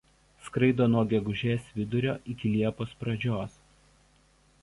[0.45, 3.61] Skraido nuo gegužės vidurio iki liepos pradžios.